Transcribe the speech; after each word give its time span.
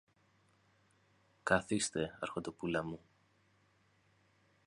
Καθίστε, 1.43 2.17
αρχοντόπουλά 2.21 2.81
μου. 2.83 2.99